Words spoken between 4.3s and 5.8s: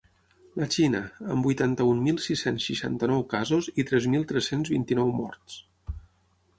tres-cents vint-i-nou morts.